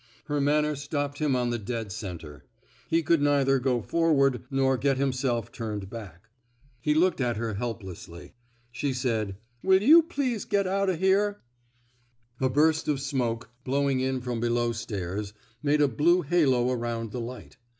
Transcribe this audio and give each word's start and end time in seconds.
Her 0.25 0.41
manner 0.41 0.75
stopped 0.75 1.19
him 1.19 1.35
on 1.35 1.51
the 1.51 1.59
dead 1.59 1.91
center. 1.91 2.43
He 2.89 3.03
could 3.03 3.21
neither 3.21 3.59
go 3.59 3.83
forward 3.83 4.41
nor 4.49 4.75
get 4.75 4.97
himself 4.97 5.51
turned 5.51 5.91
back. 5.91 6.27
He 6.81 6.95
looked 6.95 7.21
at 7.21 7.37
her 7.37 7.49
106 7.49 8.07
PRIVATE 8.07 8.07
MORPHY'S 8.07 8.07
ROMANCE 8.07 8.31
helplessly. 8.31 8.71
She 8.71 8.93
said: 9.33 9.37
Will 9.61 9.83
you 9.83 10.01
please 10.01 10.45
get 10.45 10.65
out 10.65 10.89
o' 10.89 10.95
here? 10.95 11.43
'* 11.91 12.41
A 12.41 12.49
burst 12.49 12.87
of 12.87 12.99
smoke, 12.99 13.51
blowing 13.63 13.99
in 13.99 14.21
from 14.21 14.39
below 14.39 14.71
stairs, 14.71 15.33
made 15.61 15.81
a 15.81 15.87
blue 15.87 16.23
halo 16.23 16.71
around 16.71 17.11
the 17.11 17.21
light. 17.21 17.57